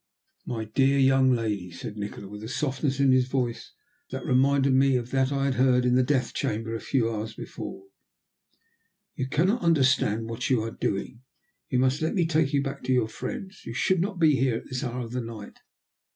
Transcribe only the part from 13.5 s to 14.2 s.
You should not